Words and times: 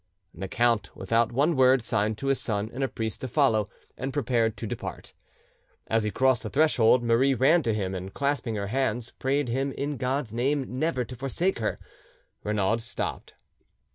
The 0.33 0.47
count, 0.47 0.95
without 0.95 1.31
one 1.31 1.55
word, 1.55 1.83
signed 1.83 2.17
to 2.17 2.25
his 2.29 2.41
son 2.41 2.71
and 2.73 2.83
a 2.83 2.87
priest 2.87 3.21
to 3.21 3.27
follow, 3.27 3.69
and 3.95 4.11
prepared 4.11 4.57
to 4.57 4.65
depart. 4.65 5.13
As 5.85 6.03
he 6.03 6.09
crossed 6.09 6.41
the 6.41 6.49
threshold 6.49 7.03
Marie 7.03 7.35
ran 7.35 7.61
to 7.61 7.71
him, 7.71 7.93
and 7.93 8.11
clasping 8.11 8.55
her 8.55 8.65
hands, 8.69 9.11
prayed 9.19 9.47
him 9.47 9.71
in 9.73 9.97
God's 9.97 10.33
name 10.33 10.79
never 10.79 11.05
to 11.05 11.15
forsake 11.15 11.59
her. 11.59 11.77
Renaud 12.43 12.77
stopped. 12.77 13.35